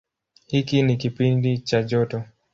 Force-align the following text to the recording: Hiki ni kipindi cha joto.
Hiki 0.47 0.81
ni 0.83 0.97
kipindi 0.97 1.57
cha 1.59 1.83
joto. 1.83 2.23